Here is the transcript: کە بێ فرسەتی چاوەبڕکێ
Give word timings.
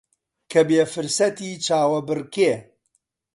کە 0.51 0.61
بێ 0.67 0.83
فرسەتی 0.93 1.51
چاوەبڕکێ 1.65 2.53